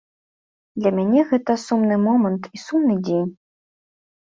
[0.81, 3.31] Для мяне гэта сумны момант і сумны дзень.